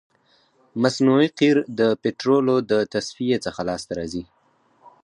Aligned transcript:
مصنوعي 0.81 1.29
قیر 1.39 1.57
د 1.79 1.81
پطرولو 2.01 2.55
د 2.71 2.73
تصفیې 2.93 3.37
څخه 3.45 3.61
لاسته 3.69 3.91
راځي 3.99 4.23